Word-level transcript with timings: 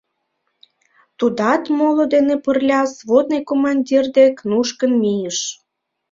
Тудат 1.17 1.63
моло 1.77 2.03
дене 2.13 2.35
пырля 2.43 2.81
взводный 2.89 3.41
командир 3.49 4.05
дек 4.17 4.35
нушкын 4.49 4.91
мийыш. 5.01 5.39